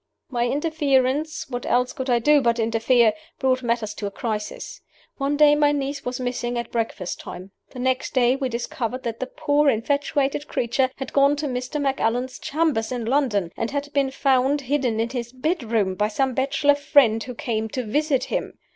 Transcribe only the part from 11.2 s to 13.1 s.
to Mr. Macallan's chambers in